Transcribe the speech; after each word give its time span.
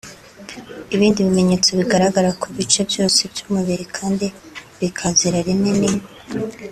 Ibindi 0.95 1.25
bimenyetso 1.27 1.69
bigaragara 1.79 2.29
ku 2.41 2.47
bice 2.55 2.81
byose 2.89 3.19
by’umubiri 3.31 3.85
kandi 3.97 4.25
bikazira 4.79 5.37
rimwe 5.47 5.71
ni 5.79 5.91